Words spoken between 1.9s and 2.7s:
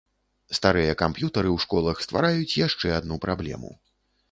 ствараюць